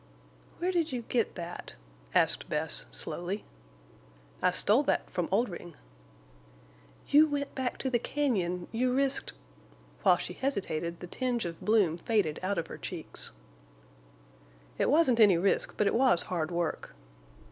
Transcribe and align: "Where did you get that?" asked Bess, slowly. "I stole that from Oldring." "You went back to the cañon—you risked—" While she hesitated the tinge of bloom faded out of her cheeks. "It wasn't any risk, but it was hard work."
"Where 0.57 0.71
did 0.71 0.91
you 0.91 1.03
get 1.03 1.35
that?" 1.35 1.75
asked 2.15 2.49
Bess, 2.49 2.87
slowly. 2.89 3.45
"I 4.41 4.49
stole 4.49 4.81
that 4.85 5.07
from 5.11 5.29
Oldring." 5.31 5.75
"You 7.09 7.27
went 7.27 7.53
back 7.53 7.77
to 7.77 7.89
the 7.91 7.99
cañon—you 7.99 8.91
risked—" 8.91 9.33
While 10.01 10.17
she 10.17 10.33
hesitated 10.33 11.01
the 11.01 11.05
tinge 11.07 11.45
of 11.45 11.61
bloom 11.61 11.99
faded 11.99 12.39
out 12.41 12.57
of 12.57 12.65
her 12.65 12.79
cheeks. 12.79 13.31
"It 14.79 14.89
wasn't 14.89 15.19
any 15.19 15.37
risk, 15.37 15.75
but 15.77 15.85
it 15.85 15.93
was 15.93 16.23
hard 16.23 16.49
work." 16.49 16.95